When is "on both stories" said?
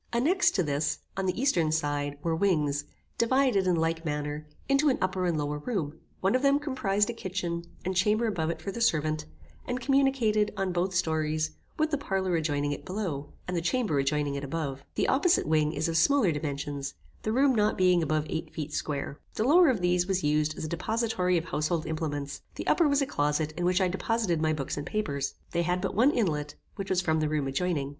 10.57-11.51